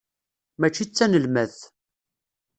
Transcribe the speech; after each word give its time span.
Mačči 0.59 0.85
d 0.87 0.89
tanelmadt. 0.91 1.59